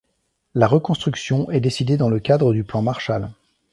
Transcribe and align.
La 0.55 0.65
reconstruction 0.65 1.51
est 1.51 1.59
décidée 1.59 1.95
dans 1.95 2.09
le 2.09 2.19
cadre 2.19 2.53
du 2.53 2.63
plan 2.63 2.81
Marshall. 2.81 3.29